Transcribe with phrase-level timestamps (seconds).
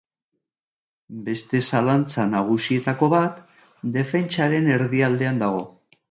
[1.25, 3.37] Beste zalantza nagusietako bat
[3.99, 5.61] defentsaren erdialdean dago.